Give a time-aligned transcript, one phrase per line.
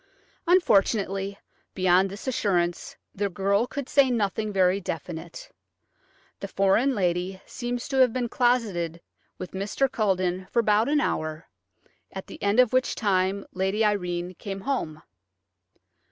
[0.47, 1.37] Unfortunately,
[1.75, 5.51] beyond this assurance the girl could say nothing very definite.
[6.39, 8.99] The foreign lady seems to have been closeted
[9.37, 9.87] with Mr.
[9.87, 11.45] Culledon for about an hour,
[12.11, 15.03] at the end of which time Lady Irene came home.